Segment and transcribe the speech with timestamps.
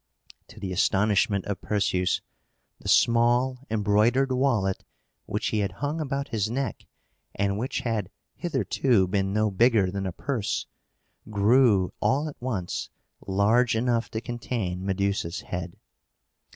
[0.47, 2.21] To the astonishment of Perseus,
[2.79, 4.83] the small, embroidered wallet,
[5.27, 6.87] which he had hung about his neck,
[7.35, 10.65] and which had hitherto been no bigger than a purse,
[11.29, 12.89] grew all at once
[13.27, 15.77] large enough to contain Medusa's head.